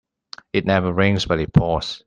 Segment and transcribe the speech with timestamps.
[0.51, 1.99] It never rains but it pours.